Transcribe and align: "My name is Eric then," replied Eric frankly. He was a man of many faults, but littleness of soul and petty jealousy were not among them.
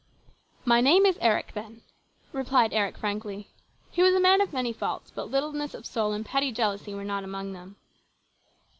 "My 0.73 0.81
name 0.81 1.05
is 1.05 1.19
Eric 1.21 1.51
then," 1.53 1.83
replied 2.33 2.73
Eric 2.73 2.97
frankly. 2.97 3.51
He 3.91 4.01
was 4.01 4.15
a 4.15 4.19
man 4.19 4.41
of 4.41 4.51
many 4.51 4.73
faults, 4.73 5.11
but 5.13 5.29
littleness 5.29 5.75
of 5.75 5.85
soul 5.85 6.11
and 6.13 6.25
petty 6.25 6.51
jealousy 6.51 6.95
were 6.95 7.03
not 7.03 7.23
among 7.23 7.53
them. 7.53 7.75